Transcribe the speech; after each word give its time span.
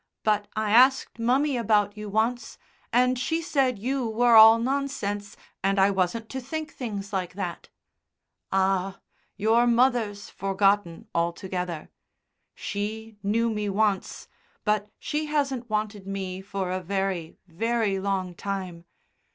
"But 0.23 0.47
I 0.55 0.71
asked 0.71 1.19
mummy 1.19 1.57
about 1.57 1.95
you 1.95 2.09
once, 2.09 2.57
and 2.91 3.19
she 3.19 3.39
said 3.39 3.77
you 3.77 4.07
were 4.07 4.35
all 4.35 4.57
nonsense, 4.57 5.37
and 5.63 5.77
I 5.77 5.91
wasn't 5.91 6.27
to 6.29 6.41
think 6.41 6.73
things 6.73 7.13
like 7.13 7.35
that." 7.35 7.69
"Ah! 8.51 8.99
your 9.37 9.67
mother's 9.67 10.27
forgotten 10.27 11.07
altogether. 11.13 11.91
She 12.55 13.17
knew 13.21 13.51
me 13.51 13.69
once, 13.69 14.27
but 14.63 14.89
she 14.97 15.27
hasn't 15.27 15.69
wanted 15.69 16.07
me 16.07 16.41
for 16.41 16.71
a 16.71 16.81
very, 16.81 17.37
very 17.45 17.99
long 17.99 18.33
time. 18.33 18.85